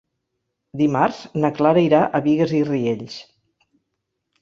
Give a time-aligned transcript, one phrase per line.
[0.81, 3.23] Dimarts na Clara irà a Bigues i Riells.